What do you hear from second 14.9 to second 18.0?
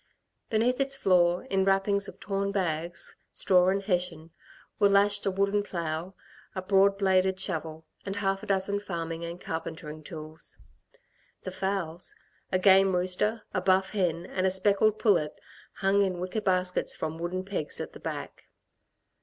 pullet hung in wicker baskets from wooden pegs at the